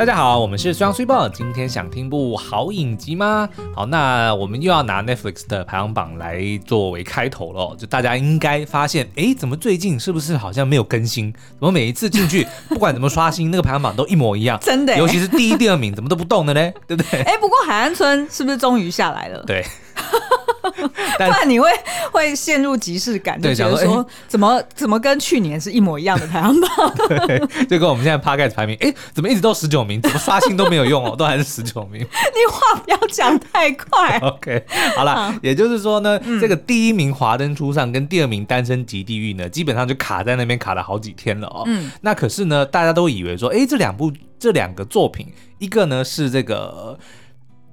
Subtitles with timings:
[0.00, 3.46] 大家好，我们是双 super，今天想听部好影集吗？
[3.74, 7.76] 好，那我们又要拿 Netflix 的排行榜来作为开头了。
[7.76, 11.30] 就大家应该发现，哎，怎么最近是不是好像没有更新？
[11.30, 14.58] 怎么每一次进去， 不管怎么刷新，那个排行榜都一模一样？
[14.62, 16.72] 真的，尤其是第一、第二名，怎么都不动的呢？
[16.86, 17.20] 对不对？
[17.20, 19.44] 哎，不过海岸村是不是终于下来了？
[19.46, 19.62] 对。
[21.18, 21.68] 不然你会
[22.10, 26.94] 会陷入即视感，就觉得说怎么怎么跟去年是一模一样的排行榜？
[27.08, 30.00] 对，就跟我们现在 Podcast 排名，哎，怎么一直都十九名？
[30.00, 32.00] 怎么刷新都没有用哦， 都还是十九名。
[32.00, 32.06] 你
[32.50, 34.18] 话不要讲太快。
[34.18, 34.64] OK，
[34.96, 41.64] 好了，也就是说呢，这个第一名《华灯初上》跟第二名《单身即地狱》呢，基本上就卡在那边卡了好几天了哦。
[41.66, 45.26] 嗯，那可是呢，大家都以为说，哎，这两部这两个作品，
[45.58, 46.98] 一个呢是这个。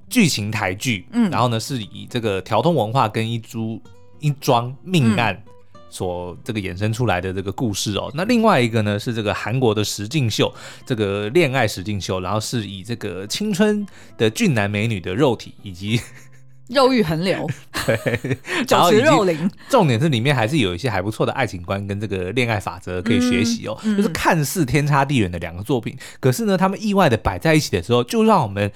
[0.10, 3.82] 剧情台剧，嗯，然后呢，是以这个条通文化跟一株
[4.20, 5.38] 一桩命案
[5.90, 8.10] 所这个衍生出来的这个故事哦。
[8.10, 10.54] 嗯、那另外一个呢，是这个韩国的实境秀，
[10.86, 13.86] 这个恋爱实境秀，然后是以这个青春
[14.18, 15.99] 的俊男美女的肉体以及
[16.70, 17.48] 肉欲横流，
[17.86, 17.98] 对，
[18.68, 19.49] 酒池肉林。
[19.70, 23.77] 重点是里面还是有一些还不错的爱情观跟这个恋爱法则可以学习哦。
[23.84, 28.71] 嗯、就是看似天差地远的两个作品，嗯、可是呢，他们意外的摆在一起的时候，就让我们。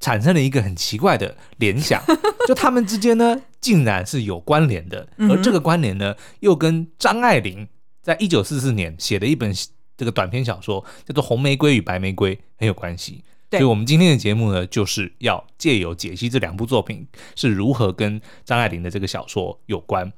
[0.00, 2.02] 产生了一个很奇怪的联想，
[2.48, 7.68] 就他们之间呢，竟然是有关联的，而这个关联呢，又跟张爱玲
[8.02, 9.52] 在一九四四年写的一本
[9.98, 13.22] 这个短篇小说叫做《红玫瑰与白玫瑰》很有关系。
[13.50, 17.06] 所以，我们今天的节目呢，就是要借由解析这两部作品
[17.36, 20.10] 是如何跟张爱玲的这个小说有关。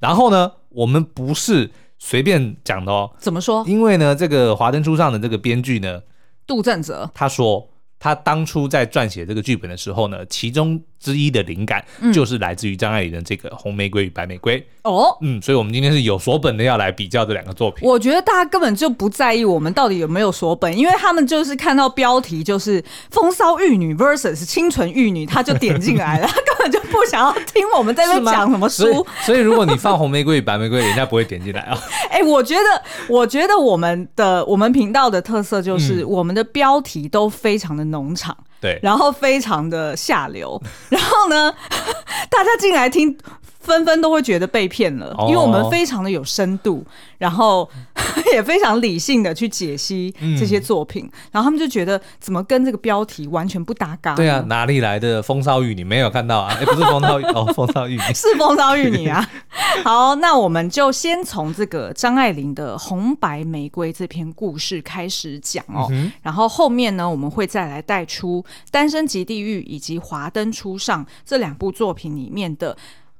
[0.00, 3.14] 然后呢，我们不是随便讲的哦。
[3.18, 3.64] 怎么说？
[3.68, 6.02] 因为呢，这个《华灯初上》的这个编剧呢，
[6.44, 7.70] 杜振泽，他说。
[7.98, 17.88] 他当初在撰写这个剧本的时候呢，其中之一的灵感就是来自于张爱玲的这个《红玫瑰与白玫瑰》哦，嗯，所以我们今天是有所本的要来比较这两个作品。
[17.88, 28.84] 我觉得大家根本就不在意我们到底有没有所本，因为他们就是看到标题就是“风骚玉女 vs 清纯玉女”，他就点进来了， 他根本就不想要听我们在那边讲什么书。
[28.84, 31.78] 所以，所以如果你放《红玫瑰与白玫瑰》，人家不会点进来啊。
[32.10, 38.36] 哎、欸，我觉得，我觉得我们的我们频道的特色就是我们的标题都非常的农场。
[38.60, 41.54] 对，然后非常的下流，然后呢，
[42.30, 43.16] 大家进来听。
[43.68, 46.84] 纷纷都会觉得被骗了，因为我们非常的有深度，
[47.18, 47.68] 然后
[48.32, 54.16] 也非常理性的去解析这些作品，嗯、然后他们就觉得怎么跟这个标题完全不搭嘎？
[54.16, 55.74] 对啊，哪里来的风骚玉女？
[55.76, 56.56] 你没有看到啊？
[56.58, 59.24] 哎，不是风骚 哦，风骚玉女是风骚玉女啊。
[59.84, 68.42] 好，那我们就先从这个张爱玲的《红白玫瑰》这篇故事开始讲哦，嗯、然后后面呢，我们会再来带出
[68.72, 72.76] 《单身即地狱》以及《华灯初上》这两部作品里面的。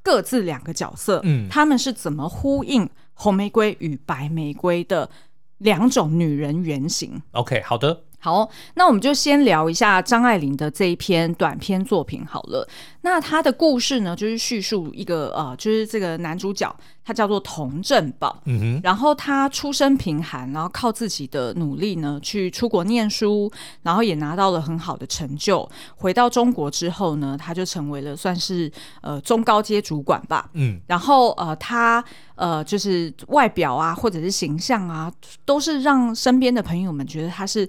[0.09, 5.11] 各自两个角色，嗯，他们是怎么呼应红玫瑰与白玫瑰的
[5.59, 8.05] 两种女人原型？OK，好的。
[8.19, 12.67] 好，那我们就先聊一下张爱玲的这一篇短篇作品好了。
[13.03, 23.51] 那他的故事呢，就是叙述一个呃，就是这个男主角他叫做童振宝，嗯哼，然后他出身贫寒，然后靠自己的努力呢去出国念书，
[23.83, 25.67] 然后也拿到了很好的成就。
[25.97, 28.71] 回到中国之后呢，他就成为了算是
[29.01, 32.05] 呃中高阶主管吧，嗯，然后呃他
[32.35, 35.11] 呃就是外表啊或者是形象啊，
[35.45, 37.67] 都是让身边的朋友们觉得他是。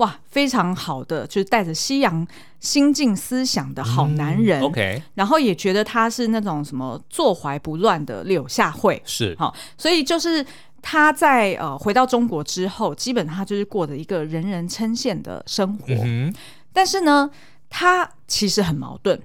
[0.00, 2.26] 哇，非常好的，就是带着西洋
[2.58, 4.60] 新进思想的好男人。
[4.60, 9.00] 嗯、OK，然后也觉得他是那种什么坐怀不乱的柳下惠。
[9.04, 10.44] 是，好，所以就是
[10.80, 15.84] 他在呃回到中国之后，基本上他就是过着一个人人称羡的生活。
[15.88, 16.34] 嗯、
[16.72, 17.30] 但是呢，
[17.68, 19.20] 他其实很矛盾。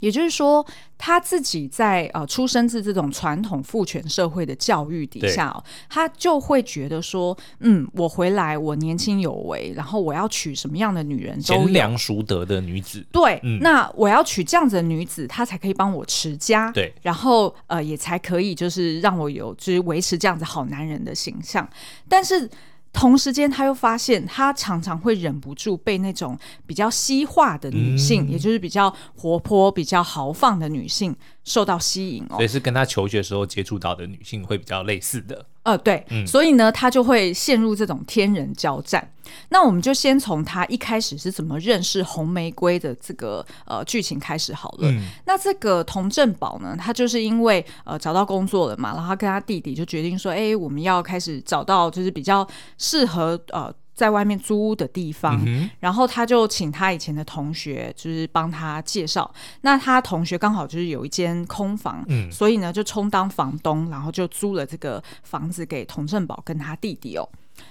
[0.00, 0.64] 也就是说，
[0.96, 21.68] 他自己在呃出生自这种传统父权社会的教育底下哦，他就会觉得说，嗯，我回来，我年轻有为，然后我要娶什么样的女人都贤良淑德的女子，对，嗯、那我要娶这样子的女子，她才可以帮我持家，对，然后呃也才可以就是让我有就是维持这样子好男人的形象，
[22.08, 22.48] 但是。
[22.92, 26.36] 同时间，他又发现他常常会忍不住被那种
[26.66, 31.14] 比较西化的女性，嗯、也就是比较活泼、比较豪放的女性
[31.44, 32.36] 受到吸引哦。
[32.36, 35.46] 所以是跟他求学时候接触到的女性会比较类似的。
[35.68, 39.06] 呃，对，嗯、所以呢，他就会陷入这种天人交战。
[39.50, 44.90] 那我们就先从他一开始是怎么认识红玫瑰的这个呃剧情开始好了。
[44.90, 52.46] 嗯、那这个童振宝呢，他就是因为呃找到工作了嘛，然后他跟他弟弟就决定说，哎，我们要开始找到就是比较
[52.78, 55.42] 适合呃在外面租屋的地方。
[55.44, 59.28] 嗯、然后他就请他以前的同学就是帮他介绍。
[59.62, 67.28] 那他同学刚好就是有一间空房，嗯、所以呢就充当房东，然后就租了这个房子给童振宝跟他弟弟哦。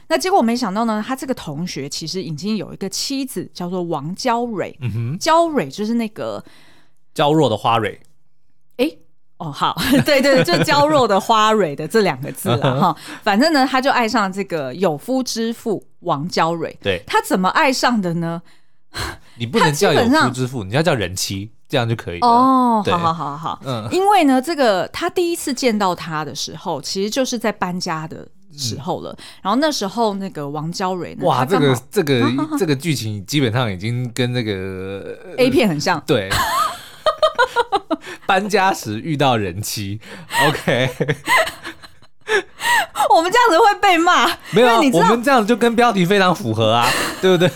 [0.10, 4.78] 那结果没想到呢，他这个同学其实已经有一个妻子，叫做王娇蕊。
[4.82, 6.44] 嗯哼，娇蕊就是那个
[7.14, 7.98] 娇弱的花蕊。
[9.38, 9.76] 哎，哦，好，
[10.06, 12.96] 对对，就娇弱的花蕊的这两个字了哈。
[13.24, 16.76] 反正呢，他就爱上这个有夫之妇王娇蕊。
[16.82, 18.42] 对，他怎么爱上的呢？
[19.38, 22.28] 你不能叫有夫之妇，你要叫人妻，这样就可以了。
[22.28, 29.16] 哦，好好好好，嗯，因为呢，这个他第一次见到他的时候，其实就是在搬家的时候了。
[29.44, 32.24] 然后那时候那个王娇蕊呢，哇，这个这个
[32.58, 36.02] 这个剧情基本上已经跟那个 A 片很像。
[36.08, 36.28] 对，
[38.26, 40.00] 搬家时遇到人妻
[40.48, 40.90] ，OK。
[43.10, 46.88] 我们这样子会被骂，没有，我们这样子就跟标题非常符合啊，
[47.22, 47.50] 对不对？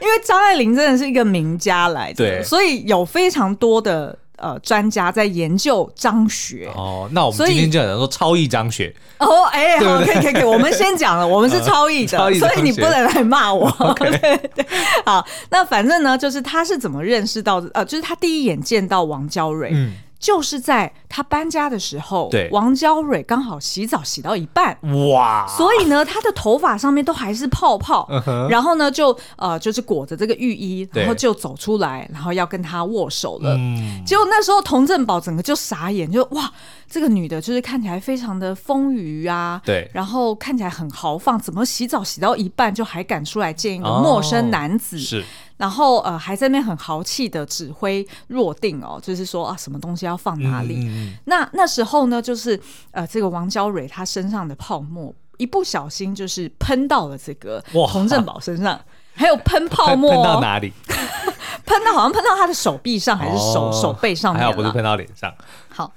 [0.00, 6.70] 因为张爱玲真的是一个名家来的，对，所以有非常多的呃专家在研究张学。
[6.74, 8.94] 哦，那我们今天就讲说超译张学。
[9.18, 13.70] 哦，哎，好，可以，可以，可以，我们先讲了， 我们是超译的，所以你不能来骂我。
[13.98, 14.10] 对
[14.54, 14.66] 对，
[15.04, 17.70] 好，那反正呢，就是他是怎么认识到的？
[17.74, 19.70] 呃，就是他第一眼见到王娇蕊。
[19.72, 19.92] 嗯。
[20.18, 24.76] 就是在他搬家的时候，对，王娇蕊刚好洗澡洗到一半，
[25.12, 25.46] 哇！
[25.46, 33.54] 所以呢，他的头发上面都还是泡泡，嗯、然后呢，就呃，就是裹着这个浴衣，然后就走出来，然后要跟他握手了。
[33.56, 36.50] 嗯、结果那时候童振宝整个就傻眼，就哇，
[36.88, 44.96] 这个女的就是看起来非常的丰腴啊，对，然后看起来很豪放，怎么洗澡洗到一半就还敢出来见一个陌生男子？
[44.96, 45.24] 哦、是。
[45.56, 50.86] 然后呃，还在那边很豪气的指挥若定哦，就是说啊，什么东西要放哪里？
[50.86, 52.60] 嗯、那那时候呢，就是
[52.90, 58.78] 呃，这个王娇蕊她身上的泡沫一不小心就是喷到了这个洪振保身上，
[59.14, 60.72] 还有喷泡沫、哦、 喷到哪里？
[61.64, 64.42] 喷到好像喷到他的手臂上还是手、哦、手背上面？
[64.42, 65.32] 还好不是喷到脸上。
[65.68, 65.90] 好，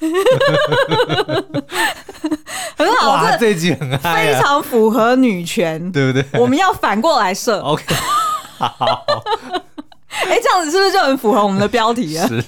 [2.76, 6.40] 很好，哇这，这集很非常符合女权，对不对？
[6.40, 7.60] 我们要反过来设。
[7.64, 7.84] OK。
[8.58, 9.04] 好，
[10.08, 12.24] 哎、欸，这样子是不是就很符合我们的标题了？
[12.28, 12.42] 是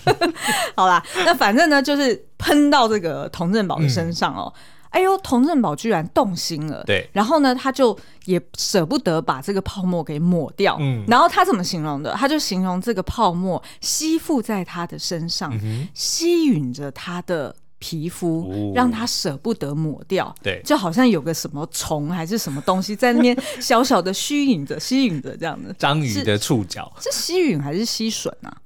[0.75, 4.53] 好啦，那反正呢，就是喷到这个童振宝的身上哦。
[4.55, 4.61] 嗯、
[4.99, 6.83] 哎呦，童振宝居然动心了。
[6.85, 10.77] 对，然后呢，他就也舍不得把这个泡沫给抹掉。
[10.81, 12.13] 嗯，然后他怎么形容的？
[12.15, 17.55] 他就形容这个泡沫吸附在他的身上，嗯、吸吮着他的。
[17.81, 25.73] 皮肤让他舍不得抹掉，对，就好像有个什么虫还是什么东西在那边 小小的吸引着、吸引着这样的。
[25.75, 28.61] 章鱼的触角是吸吮还是吸吮啊？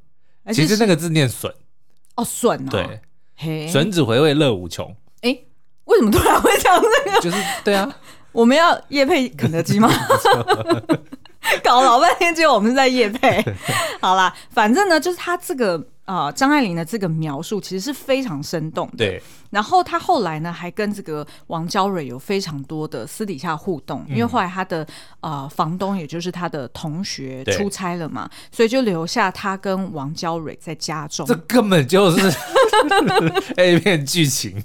[0.54, 1.52] 其实那个字念笋
[2.16, 3.02] 哦，笋啊，对，
[3.68, 4.96] 吮指回味乐无穷。
[5.20, 5.38] 哎，
[5.84, 7.20] 为什么突然会讲这个？
[7.20, 7.92] 就是对啊，
[8.32, 9.90] 我们要夜配肯德基吗？
[11.62, 13.44] 搞老半天，结果我们是在夜配。
[14.00, 15.88] 好啦，反正呢，就是他这个。
[16.04, 18.96] 啊，张爱玲的这个描述其实是非常生动的。
[18.96, 24.84] 对，然后他后来呢，还跟这个王娇蕊有非常多的私底下互动，嗯、因为后来他的
[25.20, 31.24] 呃房东，也就是他的同学出差了嘛，所以就留下他跟王娇蕊在家中。
[31.24, 32.36] 这根本就是
[33.56, 34.62] A 片剧情，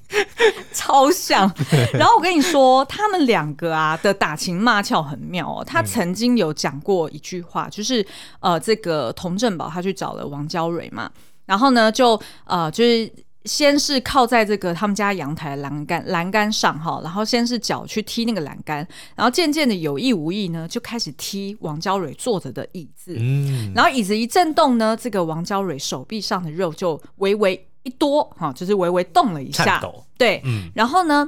[0.78, 1.52] 超像。
[1.98, 5.64] 然后我跟你说，他们两个啊的打情骂俏很妙哦。
[5.66, 8.06] 他曾经有讲过一句话，就是
[8.40, 11.10] 呃，这个童振宝他去找了王娇蕊嘛。
[11.48, 13.12] 然后呢，就呃，就是
[13.46, 23.16] 先是靠在这个他们家阳台栏杆栏杆上哈，然后先是脚去踢那个栏杆，然后渐渐的有意无意呢，就开始踢王娇蕊坐着的椅子。
[23.18, 29.82] 嗯，然后椅子一震动呢，这个王娇蕊手臂上的肉就微微一多哈，就是微微动了一下。
[30.18, 31.28] 对，嗯，然后呢，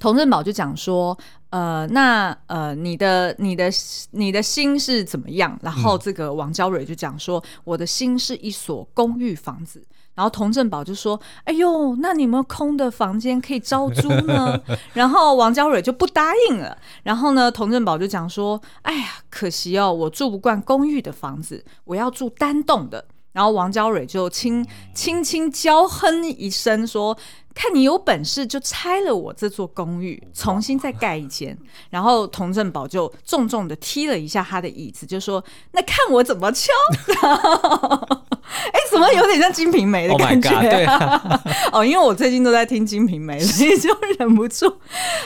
[0.00, 1.18] 童振宝就讲说。
[1.52, 3.70] 呃，那呃，你的你的
[4.12, 5.54] 你的心是怎么样？
[5.60, 9.86] 然后这个王娇蕊就讲说，嗯、我的心是一所公寓房子。
[10.14, 14.58] 然后童振宝就说，哎呦，那你们空的房间可以招租呢？
[14.94, 16.74] 然后王娇蕊就不答应了。
[17.02, 23.04] 然后呢，童振宝就讲说，哎呀，可惜哦，我住不惯公寓的房子，我要住单栋的。
[23.32, 27.16] 然后王娇蕊就轻轻轻娇哼一声说
[27.54, 31.56] ：“看你有本事，就拆了我这座公寓，重新再盖一间。
[31.90, 36.70] ”然后童振宝就重重的踢了一下他的椅子，就说：“那看我怎么敲！”
[38.42, 40.84] 哎，怎么有点像《金瓶梅》的感觉？
[41.72, 44.70] 哦，因为我最近都在听《金瓶梅》，所以就忍不住。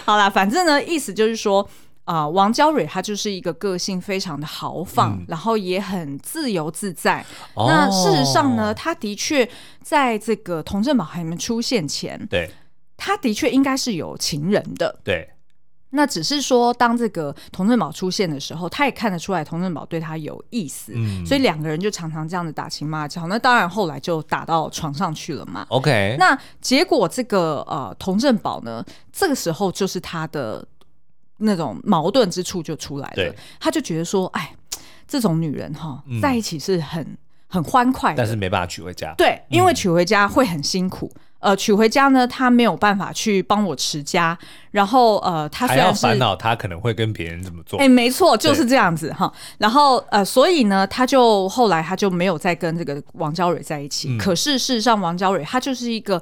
[0.04, 1.68] 好啦，反正呢，意思就是说。
[2.06, 7.24] 啊、呃，王娇蕊她就是一个个性非常的豪放，嗯、然后也很自由自在。
[7.54, 9.46] 哦、那事实上呢，她的确
[9.82, 12.48] 在这个佟振宝还没出现前，对，
[12.96, 15.00] 她的确应该是有情人的。
[15.02, 15.28] 对，
[15.90, 23.26] 那只是说当这个童振宝出现的时候，他也看得出来童振宝对他有意思，嗯、所以两个人就常常这样子打情骂俏。
[23.26, 25.66] 那当然后来就打到床上去了嘛。
[25.70, 30.64] OK，那结果这个呃童振宝呢，这个时候就是他的。
[31.38, 33.34] 那种矛盾之处就出来了。
[33.60, 34.54] 他就觉得说，哎，
[35.06, 37.16] 这种女人哈，在一起是很
[37.46, 39.14] 很欢快的，但是没办法娶回家。
[39.16, 41.10] 对，因为娶回家会很辛苦。
[41.38, 44.36] 呃，娶回家呢，他没有办法去帮我持家，
[44.70, 47.78] 然后呃，他虽然是还要烦恼，他可能会跟别人怎么做？
[47.78, 49.30] 哎，没错，就是这样子哈。
[49.58, 54.08] 然后呃，所以呢，他就后来他就没有再跟这个王娇蕊在一起。
[54.10, 56.20] 嗯、可是事实上，王娇蕊她就是一个。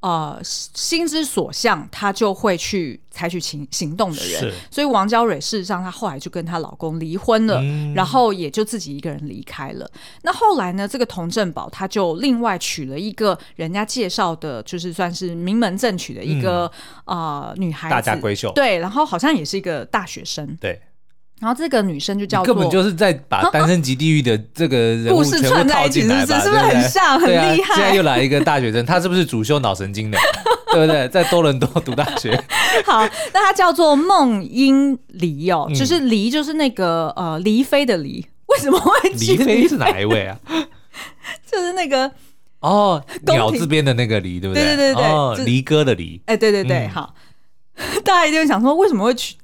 [0.00, 4.52] 呃，心之所向，她就会去采取行行动的人。
[4.70, 9.90] 所以王娇蕊事实上，她后来就跟她老公离婚了，嗯，然后也就自己一个人离开了。
[10.22, 16.64] 那后来呢，这个童振宝他就另外娶了一个人家介绍的，就是算是名门正娶的一个
[17.04, 18.50] 啊、嗯呃、女孩子，大家闺秀。
[18.52, 20.56] 对，然后好像也是一个大学生。
[20.60, 20.80] 对。
[21.40, 27.74] 然后这个女生就叫做，根本就是在把 《单身级地狱》的这个人物全部套进来吧，是不是很像，很厉害？
[27.74, 30.18] 现在又来一个大学生，他是不是主修脑神经的？
[30.72, 31.08] 对不对？
[31.08, 32.30] 在多伦多读大学。
[32.86, 33.00] 好，
[33.32, 38.24] 那他叫做孟英黎哦，就是黎，就是那个呃，黎妃的黎。
[38.46, 39.10] 为什么会？
[39.10, 40.38] 黎妃是哪一位啊？
[41.50, 42.10] 就是那个
[42.60, 44.62] 哦，鸟字边的那个黎，对不对？
[44.64, 46.20] 对对对对，哦，离歌的离。
[46.26, 47.14] 哎，对对对，好，
[48.04, 49.34] 大家一定会想说，为什么会取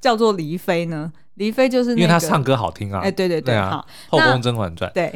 [0.00, 1.12] 叫做黎妃呢？
[1.36, 3.00] 黎妃就是、那个、因为他唱歌好听啊！
[3.02, 4.90] 哎，对对对，好，后宫甄嬛传。
[4.92, 5.12] 对，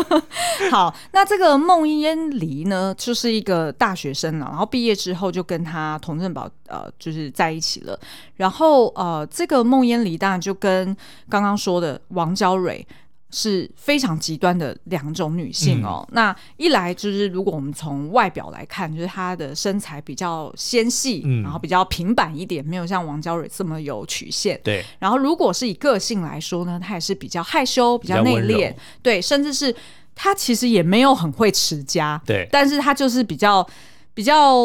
[0.70, 7.98] 好，那这个孟烟离呢，就是一个大学生了，然后毕业之后就跟他佟振宝呃，就是在一起了。
[8.36, 10.96] 然后呃，这个孟烟离当然就跟
[11.28, 12.86] 刚刚说的王娇蕊。
[13.30, 16.04] 是非常极端的两种女性哦。
[16.08, 24.60] 嗯、那一来就是，如果我们从外表来看，就是她的身材比较纤细，嗯，然后比较平板一点，没有像王娇蕊这么有曲线。
[24.64, 24.84] 对。
[24.98, 29.74] 然后，如果是以个性来说呢，她也是比较害羞、比较内敛，对，甚至是
[30.14, 32.48] 她其实也没有很会持家，对。
[32.50, 33.66] 但是她就是比较、
[34.12, 34.56] 比较、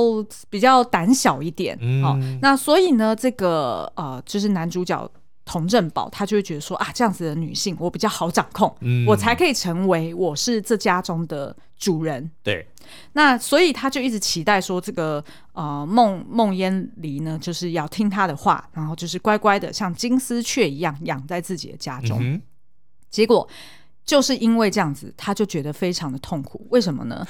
[0.50, 1.77] 比较胆小一点。
[1.81, 2.03] 嗯。
[2.03, 5.10] 哦、那所以呢，这个呃，就是男主角。
[5.46, 12.30] 佟振宝他就会觉得说啊，这样子的女性我比较好掌控，嗯，我才可以成为我是这家中的主人。
[12.42, 12.68] 对，
[13.14, 15.24] 那所以他就一直期待说，这个
[15.54, 22.18] 呃孟孟燕离呢，就是要听他的话，然后就是乖乖的像金丝雀一样养在自己的家中。
[22.20, 22.42] 嗯。
[23.12, 23.48] 结果
[24.04, 26.66] 就是因为这样子，他就觉得非常的痛苦。
[26.72, 27.25] 为什么呢？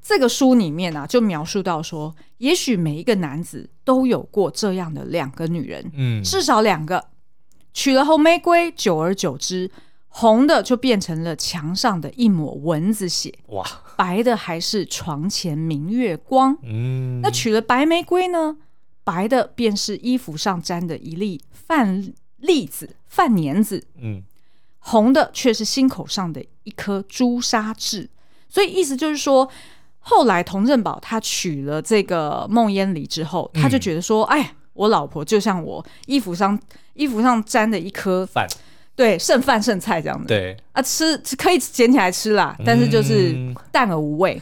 [0.00, 7.04] 这个书里面啊，就描述到说，也许每一个男子都有过这样的两个女人，嗯，至少两个。
[7.72, 9.70] 娶了红玫瑰，久而久之，
[10.08, 13.64] 红的就变成了墙上的一抹蚊子血，哇！
[13.96, 16.56] 白的还是床前明月光。
[16.62, 18.56] 嗯，那娶了白玫瑰呢？
[19.04, 23.84] 白的便是衣服上沾的一粒饭粒子、饭粘子。
[24.00, 24.22] 嗯，
[24.78, 28.10] 红的却是心口上的一颗朱砂痣。
[28.48, 29.48] 所以意思就是说，
[29.98, 34.54] 后来佟振宝他娶了这个孟烟离之后，他就觉得说，嗯、哎。
[34.78, 36.56] 我老婆就像我衣服上
[36.94, 38.46] 衣服上沾的一颗饭，
[38.94, 40.28] 对，剩饭剩菜这样子。
[40.28, 43.34] 对啊，吃可以捡起来吃啦，嗯，但是就是
[43.72, 44.40] 淡而无味。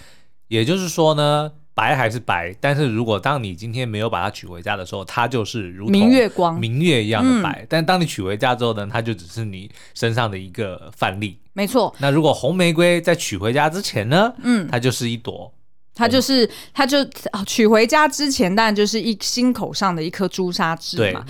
[0.49, 7.63] 也就是说呢，白还是白，但是如果当你今天没有把它娶回家的时候，它就是如明月光、明月一样的白。
[7.63, 11.39] 嗯，但当你娶回家之后呢，它就只是你身上的一个范例。
[11.55, 11.95] 没错。
[11.99, 15.51] 那如果红玫瑰在娶回家之前呢，嗯，它就是一朵。
[15.97, 16.99] 他就是，他就
[17.47, 21.25] 娶回家之前，当然就是一心口上的一颗朱砂痣嘛。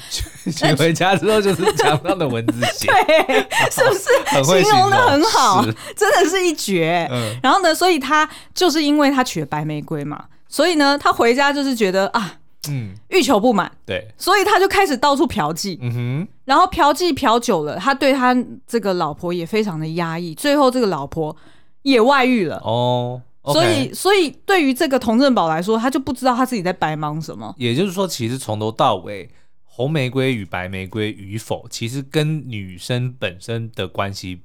[0.53, 5.65] 娶回家之后就是墙上的蚊子血， 对，是不是 形容的很好？
[5.95, 7.09] 真的是一绝。
[7.13, 7.37] 嗯。
[7.41, 12.35] 然后呢，所以他就是因为他娶了白玫瑰嘛，所以呢，他回家就是觉得啊，
[12.69, 15.79] 嗯，欲求不满，对，所以他就开始到处嫖妓。
[15.81, 16.29] 嗯哼。
[16.45, 21.37] 然后嫖妓嫖久了，他对他这个老婆也非常的压抑，最后这个老婆
[21.83, 22.57] 也外遇了。
[22.65, 23.23] 哦。
[23.53, 27.55] 所以，所以对于这个童振宝来说，他就不知道他自己在白忙什么。
[27.57, 29.31] 也就是说，其实从头到尾，
[29.63, 34.43] 红玫瑰与白玫瑰与否，其实跟女生本身的关系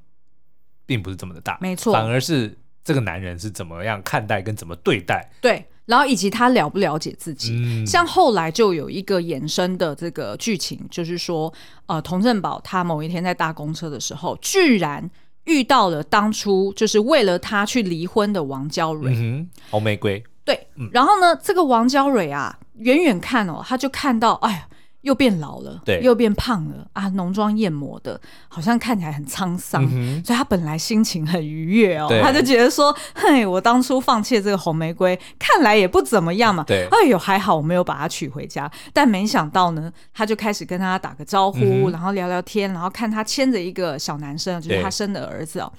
[0.85, 1.57] 并不是这么的大。
[1.59, 5.31] 没错，反而是这个男人是怎么样看待跟怎么对待。
[5.41, 7.53] 对，然后以及他了不了解自己。
[7.55, 11.51] 嗯，像后来就有一个衍生的这个剧情，就是说，
[11.87, 15.09] 呃，佟振宝他某一天在搭公车的时候，居然。
[15.51, 20.23] 遇到了当初就是为了他去离婚的王娇蕊，嗯，红玫瑰。
[20.45, 24.67] 对，嗯，然后呢，这个王娇蕊啊，远远看哦，他就看到，哎呀。
[25.01, 27.09] 又变老了，对，又变胖了啊！
[27.09, 38.71] 浓妆艳抹的，好像看起来很沧桑，嗯、所以他本来心情很愉悦哦，他就觉得说：“嘿，我当初放弃这个红玫瑰，看来也不怎么样嘛。”对，哎呦，还好我没有把它娶回家。
[38.93, 45.71] 但没想到呢，他就开始跟他打个招呼，嗯、然后聊聊天，然后看他牵着一个小男生，就是他生的儿子哦。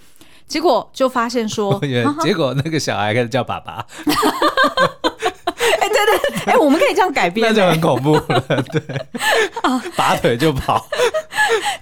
[0.49, 1.81] 结果就发现说，
[2.21, 3.87] 结果那个小孩开始叫爸爸。
[5.81, 8.42] 哎，对对，哎，我们可以这样改编，那就很恐怖了。
[8.73, 8.83] 对，
[9.62, 10.87] 啊，拔腿就跑。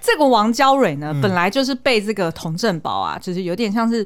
[0.01, 4.05] 这个王娇蕊呢，本来就是被这个童振宝啊，就是有点像是。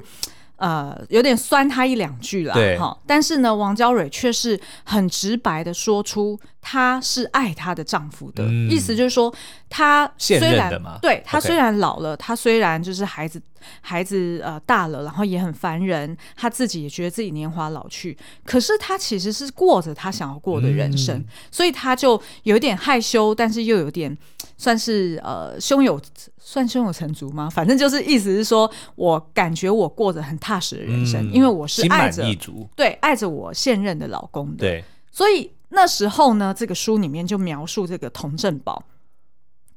[0.58, 2.98] 呃，有点酸他一两句啦，哈。
[3.06, 9.34] 但是呢，王娇蕊却是很直白的说出，她是爱她的丈夫的、嗯、意思，就是说，
[9.70, 13.42] 她虽然对她虽然老了，她.虽然就是孩子
[13.82, 24.16] 孩子呃大了，然后也很烦人，她自己也觉得自己年华老去，可是她其实是过着她想要过的人生，嗯、所以她就有点害羞，但是又有点
[24.58, 26.00] 算是呃胸有。
[26.48, 27.50] 算胸有成竹吗？
[27.50, 32.24] 反正就是意思是说，我感觉我过着很踏实的人生，嗯、因为我是爱着
[32.76, 34.58] 对爱着我现任的老公的。
[34.58, 38.84] 对，所以那时候呢，这个书里面就描述这个童振宝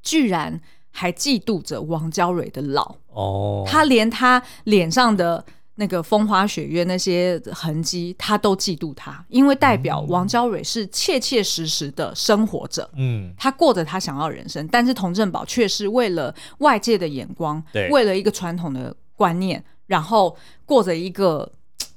[0.03, 0.61] 居然
[0.91, 5.43] 还嫉妒着王娇蕊的老哦，他连他脸上的。
[5.81, 21.49] 那个风花雪月那些痕迹，他都嫉妒他，因为代表王娇蕊是切切实实的生活着，嗯，他过着他想要的人生，但是童振宝却是为了外界的眼光，对，为了一个传统的观念，然后过着一个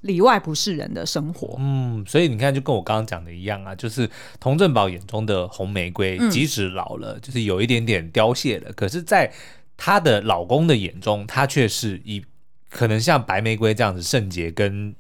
[0.01, 4.07] 里外不是人的生活，嗯，所以你看，就跟我刚刚讲的一样啊，就是
[4.39, 9.33] 童振宝眼中的红玫瑰，即使老了，嗯、就是有一点点凋谢了，可是，在
[9.75, 12.23] 她的老公的眼中，她却是以。
[12.71, 14.95] 可能像白玫瑰这样子圣洁跟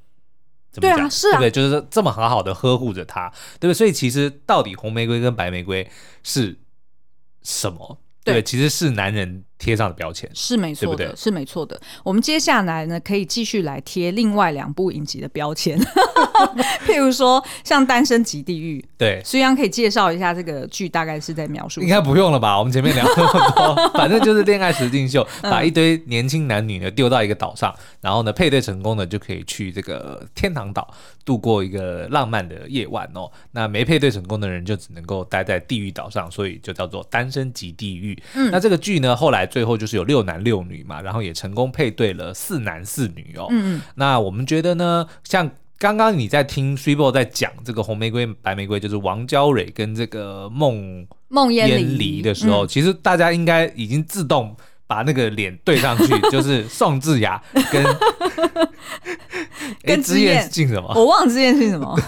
[0.71, 0.97] 怎么讲？
[0.97, 1.51] 对啊，是啊，对不对？
[1.51, 3.73] 就是这么好好的呵护着它，对不对？
[3.73, 5.89] 所以其实到底红玫瑰跟白玫瑰
[6.21, 6.59] 是
[7.41, 7.97] 什么？
[8.23, 11.15] 对，对，其实是男人贴上的标签是没错的，对不对？
[11.15, 11.79] 是没错的。
[12.03, 15.79] 我们接下来呢，可以继续来贴另外两部影集的标签，
[16.87, 18.81] 譬如说像《单身即地狱》。
[18.97, 21.79] 对，苏央可以介绍一下这个剧大概是在描述。
[21.81, 22.57] 应该不用了吧？
[22.57, 30.91] 我们前面聊那么多， 反正就是恋爱实境秀，把一堆年轻男女呢丢到一个岛上，然后呢配对成功的就可以去这个天堂岛
[31.23, 33.31] 度过一个浪漫的夜晚哦。
[33.51, 38.17] 那没配对成功的人就只能够待在地狱岛上，所以就叫做单身即地狱。
[38.35, 43.47] 嗯，那这个剧呢，后来最后就是有六男六女嘛，然后也成功配对了四男四女哦。
[43.51, 54.55] 嗯，那我们觉得呢，像刚刚你在听 Super 在讲这个红玫瑰白玫瑰，就是王娇蕊跟这个孟孟阉离的时候，嗯、其实大家应该已经自动
[54.87, 57.85] 把那个脸对上去， 就是宋智雅跟
[59.83, 60.93] 跟之燕姓什么？
[60.95, 61.99] 我忘了之燕姓什么？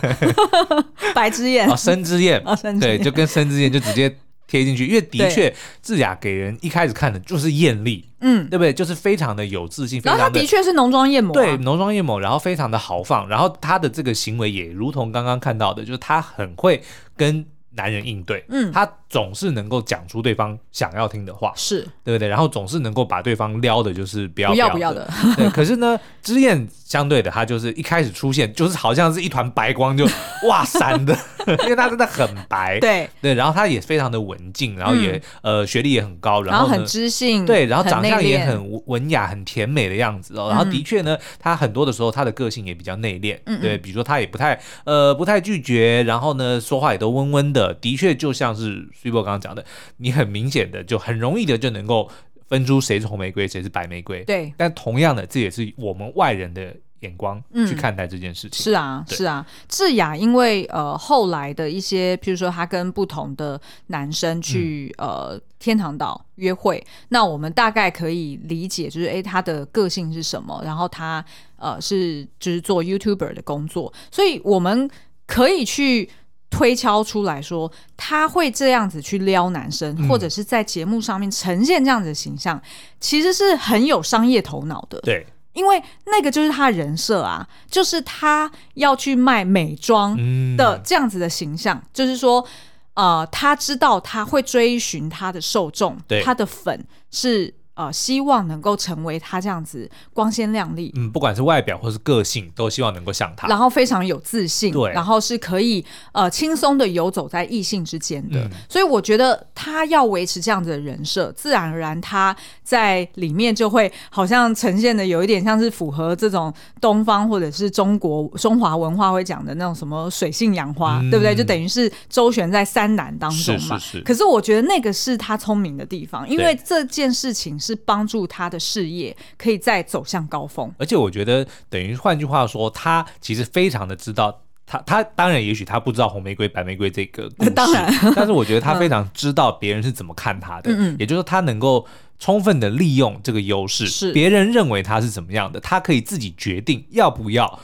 [1.14, 4.16] 白之燕哦，申之燕哦，对，就跟申之燕就直接。
[4.54, 8.72] 贴进去，因为的确，智雅给人一开始看的就是艳丽，嗯，对不对？
[8.72, 16.84] 就是非常的有自信，然后她的确是浓妆艳抹，对，浓妆艳抹，然后非常的豪放，然后她的这个行为也如同刚刚看到的，就是她很会
[17.18, 22.28] 跟男人应对，嗯，她总是能够讲出对方想要听的话，是对不对？
[22.28, 25.48] 然后总是能够把对方撩的，就是不要不要不要的， 对。
[25.52, 30.08] 可是呢，之燕相对的，她就是一开始出现，就是好像是一团白光就
[30.50, 31.16] 哇闪的。
[31.64, 40.48] 因为他真的很白，对对，然后他也非常的文静，然后也、嗯、呃学历也很高，然后，然后很知性，对，然后长相也很文雅、很甜美的样子哦。
[40.50, 49.64] 然后的确呢，他很多的时候他的个性也比较内敛，嗯、对，比如说他也不太呃不太拒绝，然后呢说话也都温温的，的确就像是水波刚刚讲的，
[49.98, 52.10] 你很明显的就很容易的就能够
[52.48, 54.52] 分出谁是红玫瑰，谁是白玫瑰，对。
[54.58, 56.76] 但同样的，这也是我们外人的。
[57.04, 59.46] 眼光去看待这件事情，嗯、是啊，是啊。
[59.68, 71.22] 智雅因为呃后来的一些，譬如说她跟不同的男生去、嗯、呃天堂岛约会，那我们大概可以理解，就是哎她的个性是什么，然后她
[71.58, 74.90] 呃是就是做 YouTuber 的工作，所以我们
[75.28, 76.10] 可以去
[76.54, 82.62] 推敲出来说，他会这样子去撩男生，嗯、或者是在节目上面呈现这样子的形象，
[83.00, 85.26] 其实是很有商业头脑的，对。
[85.54, 90.16] 因为那个就是他人设啊，就是他要去卖美妆
[90.56, 92.46] 的这样子的形象，嗯、就是说，
[92.94, 97.54] 呃，他知道他会追寻他的受众，对他的粉是。
[97.76, 121.34] 呃，希望能够成为他这样子光鲜亮丽，嗯，不管是外表或是个性，都希望能够像他，然后非常有自信，对，然后是可以呃轻松的游走在异性之间的，嗯、所以我觉得他要维持这样子的人设，自然而然他在里面就会好像呈现的有一点像是符合这种东方或者是中国中华文化会讲的那种什么水性杨花，嗯、对不对？
[121.34, 123.80] 就等于是周旋在三男当中嘛。
[123.80, 124.02] 是是是。
[124.02, 127.60] 可是我觉得那个是他聪明的地方，因为这件事情。
[127.64, 141.86] 是帮助他的事业可以再走向高峰，而且我觉得等于换句话说，他其实非常的知道他他当然也许他不知道红玫瑰白玫瑰这个故事， 当然， 但是我觉得他非常知道别人是怎么看他的，嗯，也就是说他能够
[142.20, 144.12] 充分的利用这个优势，是。
[144.12, 147.60] 别人认为他是怎么样的，他可以自己决定要不要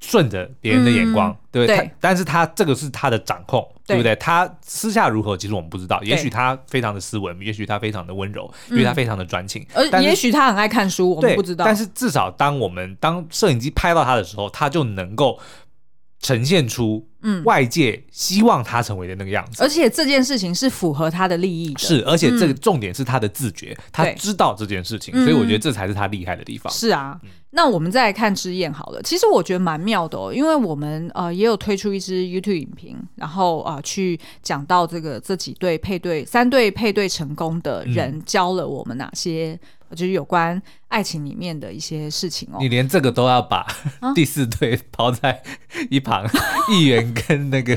[0.00, 1.76] 顺着别人的眼光，嗯、对不对？
[1.78, 4.14] 对，但是他这个是他的掌控，对，对不对？
[4.16, 6.00] 他私下如何，其实我们不知道。
[6.02, 9.66] 也许他非常的斯文，也许他非常的温柔，因为他非常的专情。
[9.74, 11.64] 而也许他很爱看书，我们不知道。
[11.64, 15.38] 但是至少当我们当摄影机拍到他的时候，他就能够
[16.24, 17.06] 呈现出。
[17.26, 21.80] 嗯，外界希望他成为的那个样子，而且这件事情是符合他的利益的。
[21.80, 26.70] 是，而且这个重点是他的自觉，嗯、他知道这件事情，所以我觉得这才是他厉害的地方。
[26.70, 29.00] 是啊，嗯、那我们再来看之燕好了。
[29.02, 39.58] 其实我觉得蛮妙的哦，因为我们呃也有推出一支 YouTube 影评，然后啊、呃、去讲到这个这几对配对三对配对成功的人教了我们哪些。
[39.94, 43.66] 就是有关爱情里面的一些事情哦，你连这个都要把
[44.14, 45.42] 第四对抛在
[45.90, 46.24] 一旁，
[46.70, 47.76] 议员跟那个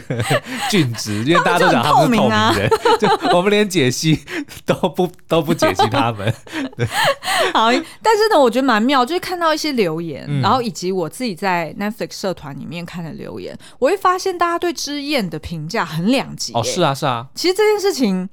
[0.69, 4.19] 俊植， 因为大家都讲他们是透明人，就我们连解析
[4.65, 6.33] 都不都不解析他们。
[6.75, 6.85] 对，
[7.53, 16.53] 好，但是呢，我觉得蛮妙，就是看到一些留言，嗯、然后以及我自己在 Netflix 社团里面看的留言，我会发现大家对之燕的评价很两极。
[16.53, 18.29] 哦，是啊，是啊，其实这件事情。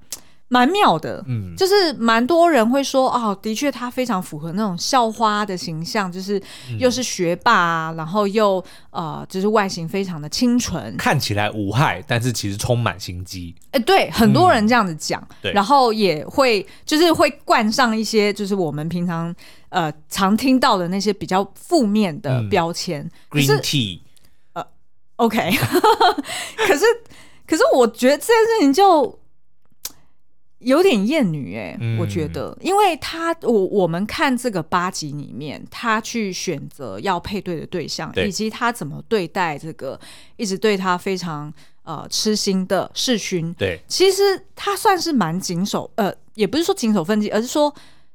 [0.48, 6.40] 蛮妙的，嗯，就是蛮多人会说，哦，的确他非常符合那种校花的形象，就是
[6.78, 13.54] 又是学霸啊，嗯、然后又呃，就是外形非常的清纯，看起来无害，但是其实充满心机。
[13.72, 19.34] 哎，对，很多人这样子讲，然后也会就是会冠上一些就是我们平常
[19.70, 24.00] 呃常听到的那些比较负面的标签、嗯、，Green Tea，
[24.52, 24.64] 呃
[25.16, 25.50] ，OK，
[26.68, 26.84] 可是
[27.46, 29.18] 可是我觉得这件事情就。
[30.64, 38.26] 有点厌女哎、欸，嗯、我觉得，因为他我我们看这个八集里面，他去选择要配对的对象，对。
[38.26, 39.98] 以及他怎么对待这个
[40.36, 41.52] 一直对他非常
[41.84, 44.22] 呃痴心的世勋，对，其实
[44.56, 47.74] 他算是蛮谨守，呃，也不是说谨守分际，而是说。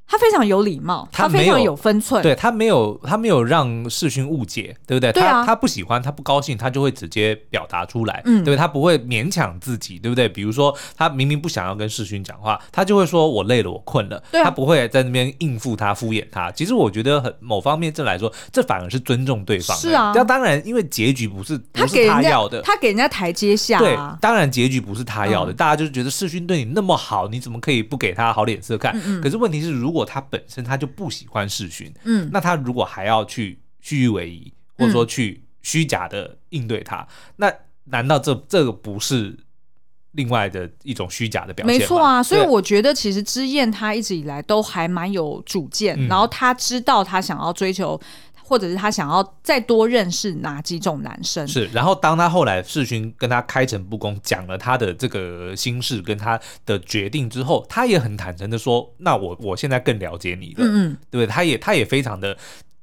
[0.09, 5.11] 他非常有礼貌，他非常有分寸，对，他没有他没有让世勋误解，对不对？
[5.11, 10.27] 对啊，他他不喜欢，他不高兴，他就会直接表达出来，嗯，对，他不会勉强自己，对不对？
[10.27, 16.51] 比如说他明明不想要跟世勋讲话，他就会说我累了，我困了，对啊，他不会在那边应付他、敷衍他。
[16.53, 19.77] 其实我觉得很某方面这来说，这反而是尊重对方。
[19.77, 23.81] 是啊，那当然，因为结局不是不是他要的，他给人家台阶下啊。
[23.81, 28.91] 对，当然结局不是他要的，嗯，大家就是觉得世勋对你那么好，你怎么可以不给他好脸色看？
[28.95, 37.07] 嗯嗯，可是问题是，如果他本身他就不喜欢世勋，嗯，那他如果还要去虚与委蛇，或者说去虚假的应对他，嗯、
[37.37, 37.53] 那
[37.85, 39.37] 难道这这个不是
[40.11, 41.77] 另外的一种虚假的表现？
[41.79, 47.99] 没错啊，所以我觉得其实之燕他一直以来都还蛮有主见，嗯、然后他知道他想要追求。
[48.49, 51.47] 或者是他想要再多认识哪几种男生？
[51.47, 61.27] 是，然后当他后来世勋跟他开诚布公讲了他的这个心事跟他的决定之后，他也很坦诚的说：“那我我现在更了解你了。”嗯嗯，对不对？
[61.27, 62.35] 他也他也非常的。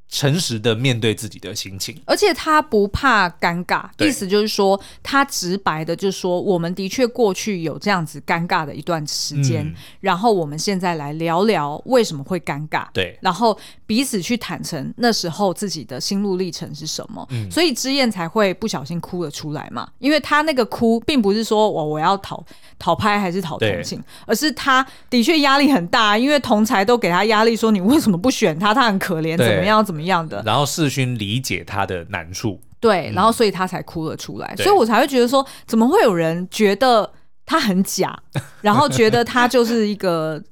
[0.09, 22.45] 诚实的面对自己的心情，而且他不怕尴尬，意思就是说，他直白的就说，我们的确过去有这样子尴尬的一段时间，嗯、然后我们现在来聊聊为什么会尴尬，对，然后彼此去坦诚那时候自己的心路历程是什么，嗯、所以之燕才会不小心哭了出来嘛，因为他那个哭并不是说我我要讨
[22.79, 30.27] 讨拍还是讨同情，而是他的确压力很大，因为同才都给他压力说，你为什么不选他，他很可怜，怎么样怎么样。
[30.29, 37.09] 的，然后世勋理解他的难处，对，然后所以他才哭了出来，嗯、所以我才会觉得说，怎么会有人觉得
[37.45, 38.19] 他很假，
[38.61, 40.43] 然后觉得他就是一个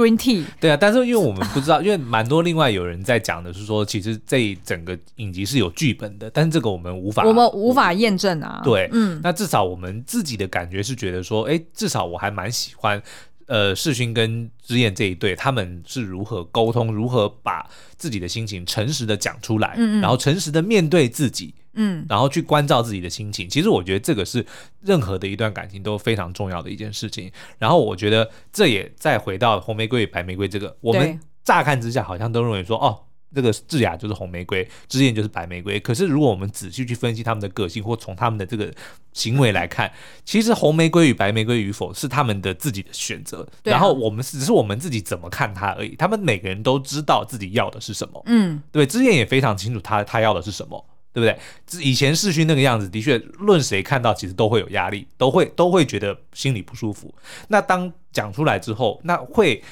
[0.00, 0.44] green tea？
[0.58, 8.60] 对啊，但是因为我们不知道，因为蛮多另外有人在讲的是说，其实这一整个影集是有剧本的，但是这个我们无法，我们无法验证啊。
[8.64, 13.02] 对，嗯，那至少我们自己的感觉是觉得说，哎，至少我还蛮喜欢。
[13.46, 23.48] 呃，世勋跟之燕这一对，他们是如何沟通，如何把自己的心情诚实的讲出来，嗯嗯，然后诚实的面对自己，嗯，然后去关照自己的心情。
[23.48, 24.44] 其实我觉得这个是
[24.80, 27.32] 任何的一段感情都非常重要的一件事情。
[27.58, 33.00] 然后我觉得这也再回到红玫瑰与白玫瑰这个，我们乍看之下好像都认为说，哦。
[33.32, 35.78] 这个智雅就是红玫瑰，智燕就是白玫瑰。
[35.78, 38.74] 可是如果我们仔细去分析他们的个性，或从他们的这个
[39.12, 39.88] 行为来看，
[40.24, 43.42] 其实红玫瑰与白玫瑰与否是他们的自己的选择。
[43.42, 45.94] 啊、然后我们只是我们自己怎么看他而已。
[45.94, 48.20] 他们每个人都知道自己要的是什么。
[48.26, 51.82] 嗯，对，智燕也非常清楚他他要的是什么，对不对？
[51.82, 57.14] 以前世勋那个样子，的确，论谁看到其实都会有压力，都会都会觉得心里不舒服。
[57.48, 59.62] 那当讲出来之后，那会。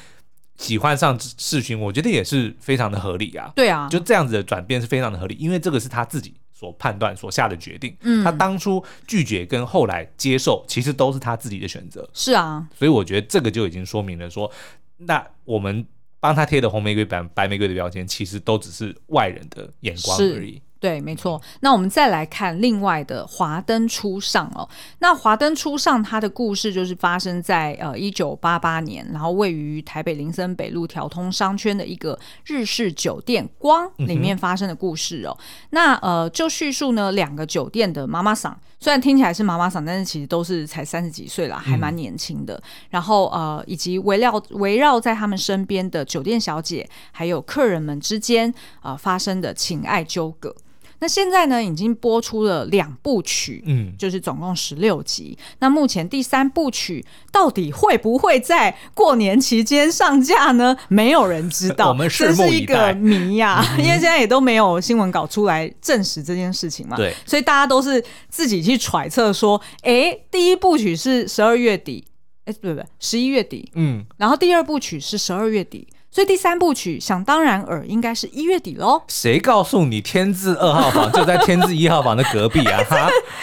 [0.58, 3.48] 喜欢上世勋，我觉得也是非常的合理啊。
[3.54, 7.96] 对啊，就这样子的转变是非常的合理，因为这个是他自己所判断、所下的决定。
[8.00, 12.10] 嗯，他当初拒绝跟后来接受，其实都是他自己的选择。
[12.12, 14.50] 是啊，所以我觉得这个就已经说明了说，
[14.96, 15.86] 那我们
[16.18, 20.60] 帮他贴的红玫瑰、白白玫瑰的标签，其实都只是外人的眼光而已。
[20.80, 21.40] 对，没错。
[21.60, 24.68] 那我们再来看另外的《华灯初上》哦。
[25.00, 35.36] 那《华灯初上》它的故事就是发生在呃一九八八年，然后位于台北林森北路条通商圈的一个日式酒店光里面发生的故事哦。
[35.40, 42.54] 嗯、那呃，就叙述呢两个酒店的妈妈桑，虽然听起来是妈妈桑，但是其实都是才三十几岁了，还蛮年轻的。
[42.54, 48.48] 嗯、然后呃，以及围绕围绕在他们身边的酒店小姐还有客人们之间
[48.80, 50.54] 啊、呃、发生的情爱纠葛。
[51.00, 55.38] 那现在呢，已经播出了两部曲，嗯，就是总共十六集。
[55.60, 60.76] 那目前第三部曲到底会不会在过年期间上架呢？
[60.88, 72.04] 没有人知道，这是一个谜呀、 因为现在也都没有新闻稿出来证实这件事情嘛，对，所以大家都是自己去揣测说，哎、欸，第一部曲是十二月底，
[72.44, 72.84] 哎、欸，对不对？
[72.98, 75.86] 十一月底，嗯，然后第二部曲是十二月底。
[76.10, 79.02] 所以第三部曲想当然尔应该是一月底喽。
[79.08, 82.82] 谁告诉你天字二号房就在天字一号房的隔壁啊？
[82.88, 82.96] 哈，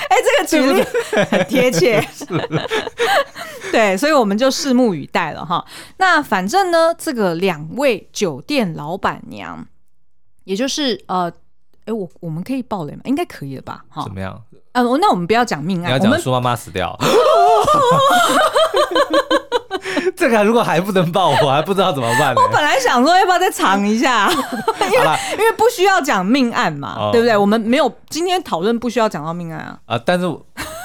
[0.10, 0.84] 哎，这个举例
[1.30, 2.01] 很贴切。
[2.12, 2.25] 是
[3.71, 5.63] 对，所以我们就拭目以待了哈。
[5.97, 9.65] 那反正呢，这个两位酒店老板娘，
[10.45, 11.32] 也就是呃，
[11.86, 13.01] 哎，我我们可以爆雷吗？
[13.06, 13.84] 应该可以了吧？
[13.89, 14.41] 哈，怎么样？
[14.71, 16.97] 呃，那我们不要讲命案，你要讲苏妈妈死掉。
[20.15, 22.34] 这个如果还不能爆，我还不知道怎么办。
[22.38, 24.30] 我本来想说要不要再藏一下，
[24.91, 27.36] 因为因为不需要讲命案嘛，哦、对不对？
[27.36, 29.78] 我们没有今天讨论不需要讲到命案啊。
[29.86, 30.25] 啊，但是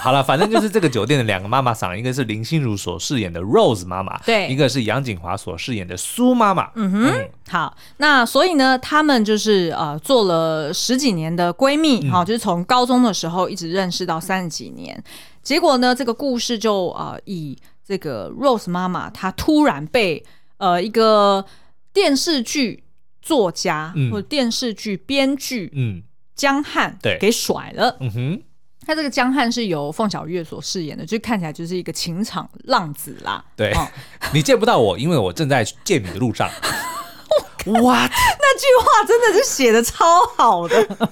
[0.03, 6.69] 好了，反正就是这个酒店的两个妈妈桑，一个是林心如所饰演的 Rose 妈妈，对，一个是杨景华所饰演的苏妈妈。
[6.75, 15.03] 嗯哼，嗯好，那所以呢，他们就是呃做了十几年的闺蜜，哈、嗯，就是从高中的时候一直认识到三十几年，
[15.43, 17.57] 结果呢，这个故事就呃以。
[17.91, 20.25] 这个 Rose 妈妈，她突然被
[20.59, 21.45] 呃一个
[21.93, 22.85] 电视剧
[23.21, 26.01] 作家、嗯、或者电视剧编剧嗯
[26.37, 27.97] 江汉对给甩了。
[27.99, 28.43] 嗯哼，
[28.87, 33.45] 他这个江汉是由凤小岳所饰演的，就看起来就是一个情场浪子啦。
[33.57, 33.89] 对，哦、
[34.33, 36.49] 你见不到我，因为我正在见你的路上。
[37.83, 41.11] 哇，那句话真的是写的超好的。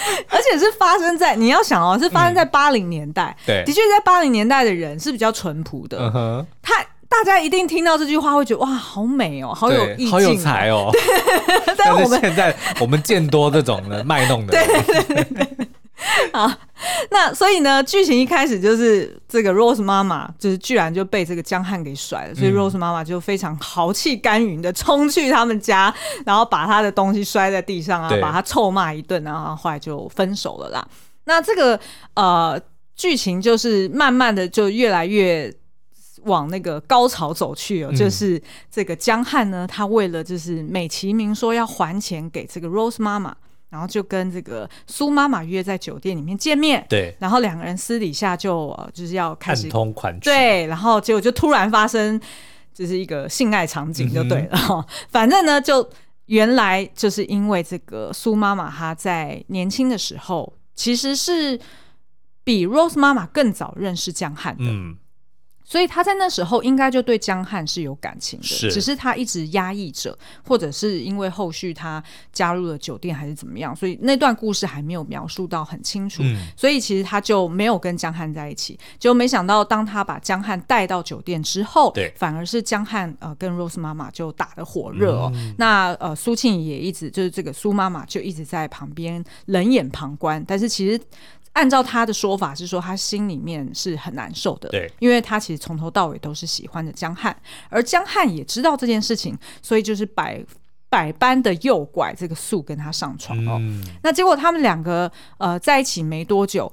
[0.28, 3.36] 而且是发生在你要想哦，是发生在八零年代。
[3.40, 5.98] 嗯、对，的确在八零年代的人是比较淳朴的。
[5.98, 6.74] 嗯哼，他
[7.08, 10.90] 大家一定听到这句话会觉得哇，好美哦，好有意境，好有才哦。
[10.92, 14.52] 对，但是现在我们见多这种的 卖弄的。
[14.52, 15.68] 对对对对。
[16.32, 16.50] 好，
[17.10, 30.86] 那所以呢，剧情一开始就是这个 Rose 妈妈就是居然就被这个江汉给甩了，所以 Rose 妈妈就非常豪气干云的冲去他们家，然后把他的东西摔在地上啊，对把他臭骂一顿，然后后来就分手了啦。
[31.24, 31.78] 那这个
[32.14, 32.60] 呃
[32.96, 35.52] 剧情就是慢慢的就越来越
[36.24, 38.40] 往那个高潮走去哦，嗯、就是
[38.70, 43.36] 这个江汉呢，他为了就是美其名说要还钱给这个 Rose 妈妈。
[43.70, 52.20] 然后就跟这个苏妈妈约在酒店里面见面，对，然后两个人私底下就呃就是要开始暗通款曲，对，然后结果就突然发生，
[52.74, 55.88] 就是一个性爱场景就对了，嗯、 反正呢就
[56.26, 61.58] 原来就是因为这个苏妈妈她在年轻的时候其实是
[62.42, 64.64] 比 Rose 妈妈更早认识江汉的。
[64.66, 64.96] 嗯
[65.70, 72.02] 所以他在那时候应该就对江汉是有感情的，是只是他一直压抑着，或者是因为后续他
[72.32, 76.24] 加入了酒店还是怎么样，所以那段故事还没有描述到很清楚。
[76.24, 85.30] 嗯、所以其实他就没有跟江汉在一起，就没想到当他把江汉带到酒店之后，对，反而是江汉呃跟 Rose 妈妈就打得火热哦。
[85.36, 91.00] 嗯、那呃苏庆也一直就是这个苏妈妈就一直在旁边冷眼旁观，但是其实。
[91.52, 97.36] 按照他的说法是说，他心里面是很难受的，对，因为他其实从头到尾都是喜欢的江汉，
[97.68, 100.40] 而江汉也知道这件事情，所以就是百
[100.88, 103.58] 百般的诱拐这个素跟他上床哦。
[103.60, 106.72] 嗯、那结果他们两个呃在一起没多久，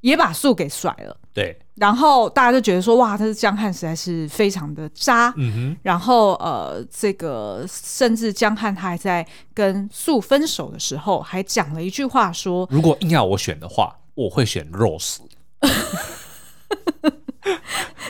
[0.00, 1.58] 也把素给甩了，对。
[1.76, 5.76] 然后大家就觉得说，哇，他是江汉实在是非常的渣，嗯哼。
[5.82, 13.96] 然后呃，这个甚至江汉他还在跟素分手的时候，还讲了一句话说，如果硬要我选的话。
[14.14, 15.18] 我会选 Rose。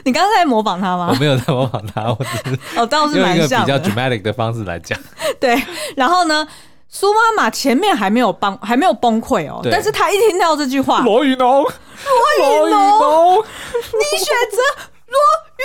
[0.05, 1.09] 你刚刚在模仿他吗？
[1.11, 3.69] 我没有在模仿他，我只是哦，倒是蛮像的。
[3.69, 4.99] 用一个比较 dramatic 的方式来讲。
[5.39, 5.57] 对，
[5.97, 6.47] 然后呢，
[6.89, 14.59] 苏妈妈前面还没有崩，还没有崩溃哦，但是她一听到这句话，罗雨侬，罗雨侬，你选择
[15.07, 15.17] 罗
[15.59, 15.63] 雨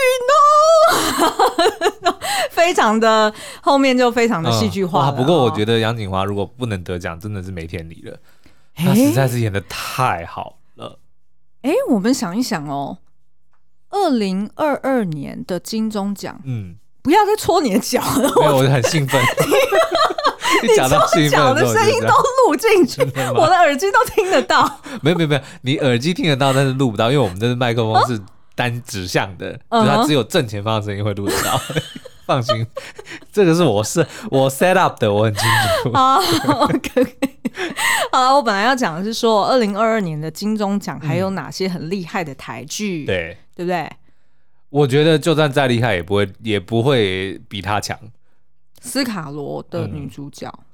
[2.03, 2.13] 侬，
[2.51, 8.15] 非常的后面就非常的戏剧化、嗯、不过我觉得杨景华如果不能得奖，真的是没天理了。
[8.77, 10.99] 他实在是演的太好了。
[11.63, 12.99] 哎，我们想一想哦，
[13.89, 18.31] 二零二二年的金钟奖，嗯，不要再戳你的脚了。
[18.35, 19.21] 我就很兴奋。
[20.63, 23.01] 你讲到兴奋的声音都录进去，
[23.35, 24.79] 我的耳机都听得到。
[25.01, 28.19] 没有没有没有，你耳机听得到，但是录不到，因为我们这个麦克风是
[28.57, 31.61] 单指向的，就它只有正前方的声音会录得到。
[32.25, 32.67] 放心，
[33.31, 35.43] 这个是我是我 set up 的，我很清
[35.83, 35.93] 楚。
[35.93, 36.17] 好
[36.65, 37.17] ，OK。
[38.11, 43.05] 好了，我本来要讲的是说，二零二二年的金钟奖还有哪些很厉害的台剧？
[43.05, 43.89] 对，对不对？
[44.69, 47.97] 我觉得就算再厉害，也不会也不会比他强。
[48.81, 50.65] 斯卡罗的女主角，嗯、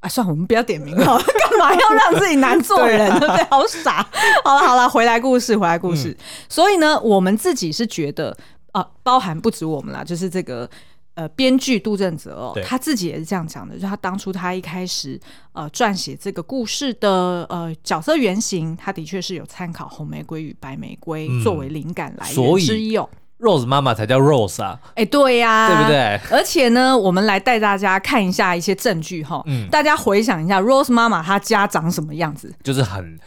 [0.00, 3.08] 啊，算了，我们不要点名了， 干嘛要让自己难做人？
[3.16, 3.44] 对，啊、对不对？
[3.50, 4.02] 好傻。
[4.44, 6.10] 好了好了，回来故事，回来故事。
[6.10, 6.16] 嗯、
[6.48, 8.36] 所以呢，我们自己是觉得。
[8.72, 10.68] 啊，包含不止我们啦，就是这个
[11.14, 15.18] 呃，编剧杜振泽哦，他自己也是这样讲的，就他当初他一开始
[15.54, 23.08] 呃撰写这个故事的呃角色原型，他的确是有参考《红玫瑰与白玫瑰》作为灵感来源之一哦。
[23.38, 26.20] Rose 妈妈才叫 Rose 啊，哎、欸，对呀、啊，对不对？
[26.36, 33.18] 而且呢，我们来带大家看一下一些证据哈，嗯，大家回想一下 Rose 妈妈她家长什么样子，就是很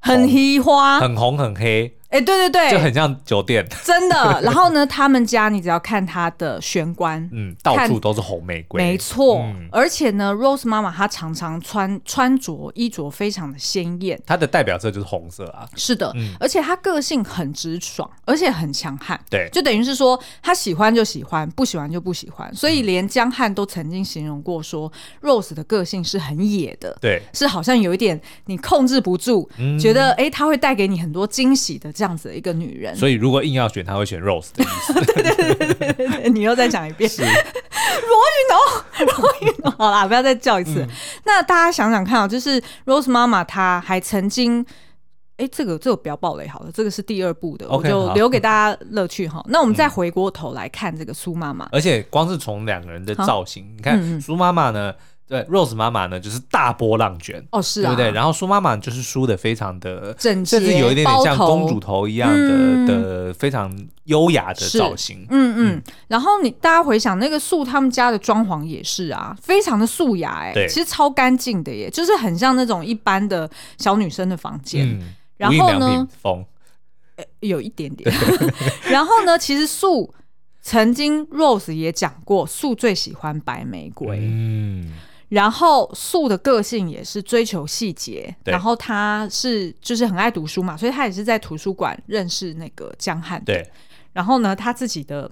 [0.00, 1.97] 很黑花，很红很黑。
[2.10, 4.40] 哎，欸、对对对，就很像酒店， 真的。
[4.42, 9.40] 然后呢，他们家你只要看他的玄关，嗯，到处都是红玫瑰，没错。
[9.40, 15.68] 嗯、而且呢，Rose 妈妈她常常穿穿着衣着非常的鲜艳，她的代表色就是红色啊。
[15.76, 19.20] 是的，嗯、而且她个性很直爽，而且很强悍。
[19.28, 22.50] 对，就等于是说，她喜欢就喜欢，不喜欢就不喜欢。
[22.54, 24.90] 所以连江汉都曾经形容过说、
[25.20, 32.94] 嗯、，Rose 的个性是很野的，对，是好像有一点你控制不住，嗯、觉得哎，她会带给你很多惊喜的这样子的一个女人。
[32.94, 34.92] 所以如果硬要选，他会选 Rose 的意思。
[34.94, 37.10] 对对对对对对，你又再讲一遍。
[37.10, 40.82] 是罗云龙，罗云龙，好啦，不要再叫一次。
[40.82, 40.88] 嗯、
[41.24, 44.64] 那大家想想看啊、喔，就是 Rose 妈妈，她还曾经，
[45.38, 49.44] 哎、欸，这个这个不要暴雷好了，这个是第二部的，okay, 我就留给大家乐趣哈。
[49.48, 54.94] 那我们再回过头来看这个苏妈妈，而且光是从两个人的造型，好你看苏妈妈呢。
[55.28, 58.10] 对，Rose 妈妈呢，就是大波浪卷哦，是啊，对不对？
[58.12, 63.70] 然后苏妈妈就是梳的非常的整洁，甚至有一点点像公主头一样的、嗯、的非常
[64.04, 65.26] 优雅的造型。
[65.28, 65.76] 嗯嗯。
[65.76, 74.88] 嗯然后你大家回想那个素他们家的装潢也是啊，非常的素雅哎，对其实超干净的耶，就是很像那种一般的小女生的房间。
[74.88, 76.42] 嗯、然后呢，风
[77.40, 78.10] 有一点点。
[78.88, 80.14] 然后呢，其实素
[80.62, 84.20] 曾经 Rose 也讲过，素最喜欢白玫瑰。
[84.22, 84.94] 嗯。
[85.28, 93.52] 然后素的个性也是追求细节，然后他是就是很爱读书嘛，所以他也是在图书馆认识那个江汉的。
[93.52, 93.70] 对，
[94.12, 95.30] 然后呢，他自己的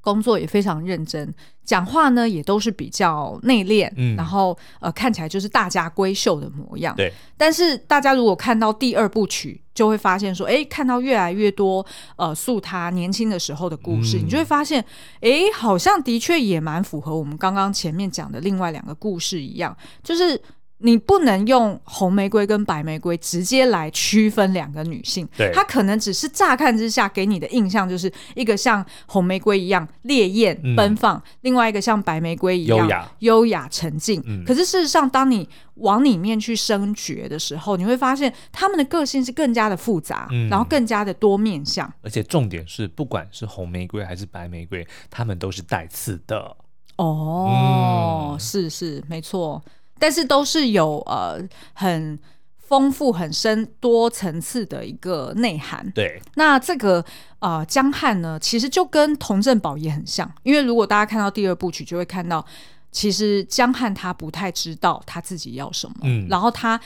[0.00, 1.32] 工作也非常认真，
[1.64, 6.94] 讲话呢也都是比较内敛，嗯，然后呃看起来就是大家闺秀的模样。
[6.96, 11.84] 对，但是大家如果看到第二部曲，就会发现说，哎，看到越来越多
[12.16, 14.84] 呃素他年轻的时候的故事，嗯、你就会发现，
[15.20, 20.40] 哎，好像的确也蛮符合我们刚刚前面讲的另外两个故事一样，就是。
[20.82, 34.22] 你不能用红玫瑰跟白玫瑰直接来区分两个女性，对，她可能只是乍看之下给你的印象就是一个像红玫瑰一样烈焰奔放，嗯、另外一个像白玫瑰一样优雅优雅沉静。
[34.26, 41.92] 嗯、可是事实上，当你往里面去深掘的时候，你会发现她们的个性是更加的复杂，嗯、然后更加的多面相。
[42.02, 46.56] 而且重点是，不管是红玫瑰还是白玫瑰，她们都是带刺的。
[46.96, 49.62] 哦，嗯、是是没错。
[50.00, 51.38] 但是都是有呃
[51.74, 52.18] 很
[52.56, 55.88] 丰富、很深、多层次的一个内涵。
[55.94, 57.04] 对，那这个
[57.38, 62.44] 呃江汉呢，其实就跟童振宝也很像，因为如果大家看到第二部曲，就会看到
[62.90, 66.80] 其实江汉他不太知道他自己要什么，嗯，然后他。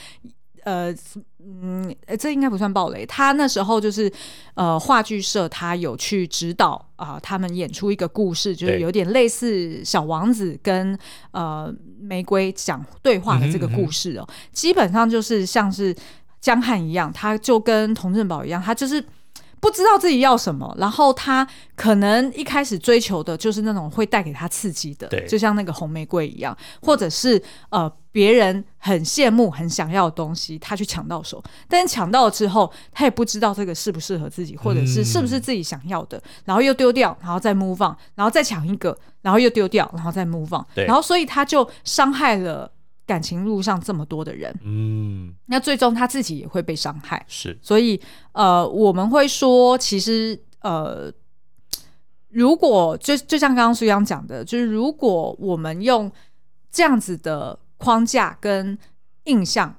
[0.65, 0.93] 呃，
[1.39, 3.05] 嗯，这应该不算暴雷。
[3.05, 4.11] 他那时候就是，
[4.55, 10.97] 呃，话剧社他有去指导啊、呃，他们演出一个故事，就是有点类似小王子跟
[11.31, 14.25] 呃玫瑰讲对话的这个故事哦。
[14.27, 14.49] 嗯哼嗯哼。
[14.51, 15.95] 基本上就是像是
[16.41, 19.01] 江汉一样，他就跟童振宝一样，他就是。
[19.65, 25.25] 不知道自己要什么，然后他可能一开始追求的就是那种会带给他刺激的，对。
[25.25, 40.85] 就像那个红玫瑰一样，或者是呃别人很羡慕、很想要的东西，他去抢到手，但是抢到了之后，他也不知道这个适不适合自己，或者是是不是自己想要的，嗯、然后又丢掉，然后再 move on，然后再抢一个，然后又丢掉，然后再 move on，对。
[40.85, 42.71] 然后所以他就伤害了。
[43.05, 48.01] 感情路上这么多的人，嗯，那最终他自己也会被伤害，是，所以
[48.31, 51.13] 呃，我们会说，其实呃，
[52.29, 56.11] 如果就就像刚刚苏央讲的，就是如果我们用
[56.71, 58.75] 这样子的框架跟
[59.25, 59.75] 印象、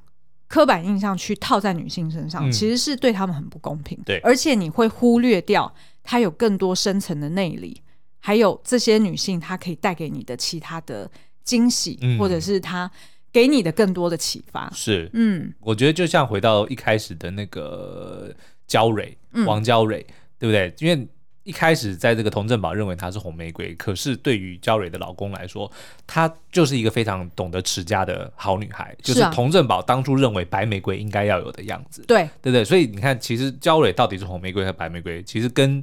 [0.47, 5.75] 刻板印象去套在女性身上，嗯、其实是对他们很不公平，对，而且你会忽略掉
[6.05, 7.83] 她有更多深层的内里，
[8.21, 11.11] 还有这些女性她可以带给你的其他的。
[11.47, 12.91] 惊喜，嗯、或者是他
[13.37, 14.73] 给你的更多的启发。
[14.75, 18.35] 是，嗯，我觉得就像回到一开始的那个
[18.67, 19.15] 焦蕊，
[19.45, 20.75] 王焦蕊，嗯、对不对？
[20.79, 21.07] 因为
[21.43, 25.71] 一开始在这个童振宝认为她是红玫瑰，可是对于焦蕊的老公来说，
[26.07, 32.03] 她就是一个非常懂得持家的好女孩，就是童振宝当初认为白玫瑰应该要有的样子。
[32.09, 32.65] 对，对不对？
[32.65, 35.83] 所以你看，其实焦蕊到底是红玫瑰还是白玫瑰，其实跟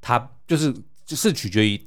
[0.00, 0.74] 她就是
[1.06, 1.80] 就是取决于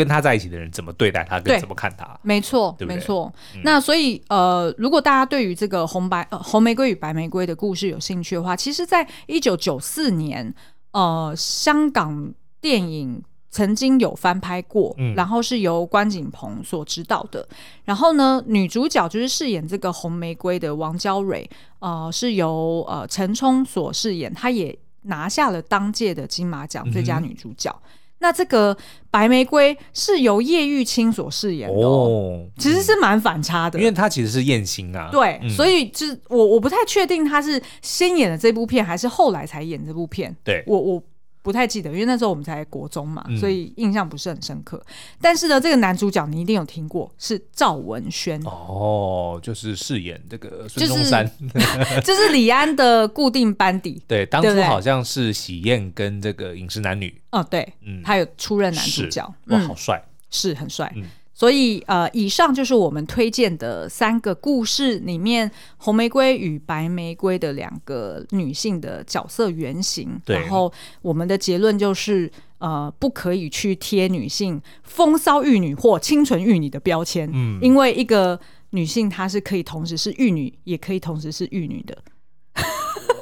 [0.00, 2.18] 跟他在一起的人怎么对待他，跟怎么看他。
[2.22, 3.32] 没错，对对没错。
[3.54, 10.54] 嗯、那所以呃，如果大家对于这个红白、呃、红玫瑰与白玫瑰的故事有兴趣的话，其实，在一九九四年。
[10.92, 17.46] 呃，香港电影曾经有翻拍过，嗯、然后是由关锦鹏所指导的。
[17.84, 21.48] 然后呢，女主角就是饰演这个红玫瑰的王娇蕊，
[21.78, 27.72] 呃，是由呃陈冲所饰演，她也拿下了当届的金马奖最佳女主角。
[28.20, 28.76] 那这个
[29.10, 35.08] 白玫瑰是由叶玉卿所饰演的其实是蛮反差的，因为他其实是艳星啊。
[35.10, 40.34] 对，嗯、所以就是我我不太确定他是先演了这部片，还是后来才演这部片。
[40.44, 41.02] 对，我我。
[41.42, 44.82] 不太记得，因为那时候我们才国中嘛，嗯、所以印象不是很深刻。
[45.20, 54.02] 但是呢，这个男主角你一定有听过，是赵文轩哦，就是饰演这个孙中山，就是、 就是李安的固定班底。
[54.08, 57.20] 对，当初好像是喜宴跟这个饮食男女。
[57.30, 60.92] 哦，对，嗯，他有出任男主角，哇，好帅、嗯，是很帅。
[60.96, 61.04] 嗯
[61.40, 70.20] 所以，呃，以上就是我们推荐的三个故事里面，红玫瑰与白玫瑰的两个女性的角色原型。
[70.26, 70.70] 对然后，
[71.00, 77.26] 我们的结论就是，呃，不可以去贴女性风骚玉女或清纯玉女的标签。
[77.32, 78.38] 嗯，因为一个
[78.72, 81.96] 女性她是可以同时是玉女，也可以同时是玉女的。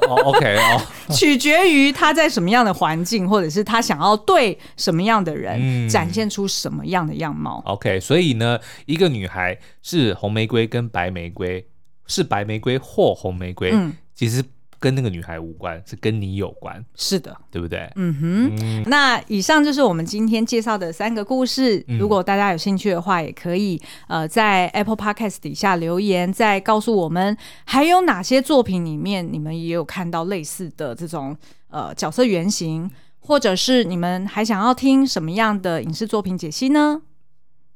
[0.08, 0.80] 哦、oh，OK 哦，
[1.10, 7.62] 取决于他在什么样的环境，或者是他想要对什么样的人展现出什么样的样貌。
[7.66, 11.66] 嗯、OK，所以呢，一个女孩是红玫瑰跟白玫瑰，
[12.06, 14.42] 是白玫瑰或红玫瑰，嗯、其实。
[14.80, 16.84] 跟那个女孩无关，是跟你有关。
[16.94, 17.90] 是的，对不对？
[17.96, 18.56] 嗯哼。
[18.60, 21.84] 嗯，那以上就是我们今天介绍的三个故事。
[21.88, 31.36] 嗯，如果大家有兴趣的话，也可以呃在 Apple Podcast 底下留言，再告诉我们还有哪些作品里面你们也有看到类似的这种
[31.70, 37.02] 呃角色原型，或者是你们还想要听什么样的影视作品解析呢？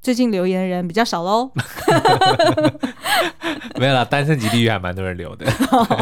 [0.03, 1.48] 最近留言的人比较少喽，
[3.78, 5.46] 没有啦，单身级地狱还蛮多人留的。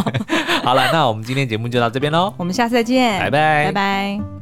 [0.64, 4.39] 好了，那我们今天节目就到这边喽，我们下次再见，拜拜，拜拜。